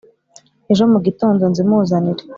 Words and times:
Ejo 0.71 0.83
mu 0.91 0.99
gitondo 1.05 1.41
nzimuzanire. 1.51 2.23